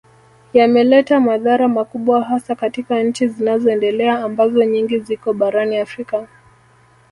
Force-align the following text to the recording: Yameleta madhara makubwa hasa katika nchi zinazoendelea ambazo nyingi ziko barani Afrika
Yameleta 0.53 1.19
madhara 1.19 1.67
makubwa 1.67 2.23
hasa 2.23 2.55
katika 2.55 3.03
nchi 3.03 3.27
zinazoendelea 3.27 4.19
ambazo 4.23 4.63
nyingi 4.65 4.99
ziko 4.99 5.33
barani 5.33 5.77
Afrika 5.77 6.27